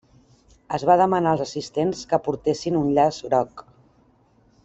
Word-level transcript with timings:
Es 0.77 0.85
va 0.89 0.95
demanar 1.01 1.33
als 1.35 1.43
assistents 1.45 2.01
que 2.13 2.19
portessin 2.29 2.81
un 2.81 2.89
llaç 2.97 3.23
groc. 3.29 3.65